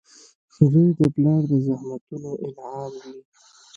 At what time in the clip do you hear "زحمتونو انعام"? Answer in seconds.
1.67-2.93